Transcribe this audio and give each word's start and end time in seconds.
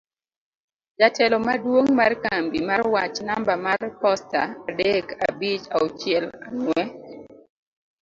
Jatelo 0.99 1.37
Maduong' 1.47 1.91
mar 1.99 2.11
Kambi 2.23 2.59
mar 2.69 2.81
Wach 2.93 3.17
namba 3.27 3.53
mar 3.67 3.81
posta 4.01 4.41
adek 4.71 5.05
abich 5.27 5.65
auchiel 5.75 6.25
ang'we 6.47 6.83